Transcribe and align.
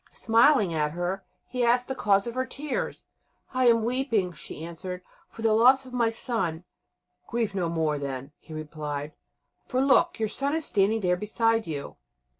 Smiling 0.13 0.73
at 0.73 0.93
her, 0.93 1.23
he 1.47 1.63
asked 1.63 1.87
the 1.87 1.93
cause 1.93 2.25
of 2.25 2.33
her 2.33 2.43
tears. 2.43 3.05
"I 3.53 3.67
am 3.67 3.83
weeping," 3.83 4.33
she 4.33 4.65
answered, 4.65 5.03
"for 5.29 5.43
the 5.43 5.53
loss 5.53 5.85
of 5.85 5.93
my 5.93 6.09
son." 6.09 6.63
"Grieve 7.27 7.53
no 7.53 7.69
more, 7.69 7.99
then," 7.99 8.31
he 8.39 8.51
replied, 8.51 9.13
"for, 9.67 9.79
look, 9.79 10.17
your 10.17 10.27
son 10.27 10.55
is 10.55 10.65
standing 10.65 11.01
there 11.01 11.17
beside 11.17 11.67
you." 11.67 11.97